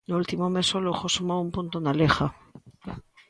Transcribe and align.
No 0.09 0.15
último 0.21 0.45
mes 0.55 0.69
o 0.77 0.79
Lugo 0.85 1.07
sumou 1.15 1.39
un 1.45 1.49
punto 1.55 1.75
na 1.81 1.93
Liga. 1.99 2.25